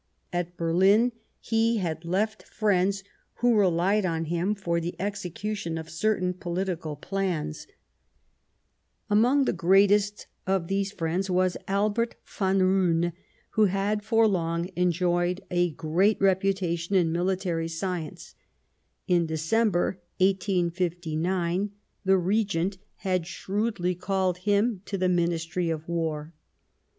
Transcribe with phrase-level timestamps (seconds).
[0.33, 3.03] At Berlin he had left friends
[3.35, 7.67] who relied on him for the execution of certain political plans.
[9.11, 13.13] Among the greatest of these friends was Albert witKoon ^^^ Roon,
[13.51, 18.33] who had for long enjoyed a great reputation in military science;
[19.07, 21.69] in December 1859
[22.07, 26.33] ^^e Regent had shrewdly called D 49 Bismarck him to the Ministry of War.